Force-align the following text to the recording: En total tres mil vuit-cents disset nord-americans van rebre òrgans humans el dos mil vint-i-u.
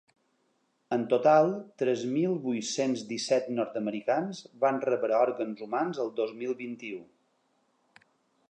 En 0.95 1.03
total 1.09 1.49
tres 1.81 2.05
mil 2.13 2.33
vuit-cents 2.47 3.03
disset 3.11 3.51
nord-americans 3.59 4.41
van 4.65 4.81
rebre 4.89 5.21
òrgans 5.21 5.63
humans 5.67 6.03
el 6.07 6.13
dos 6.23 6.37
mil 6.41 6.57
vint-i-u. 6.67 7.05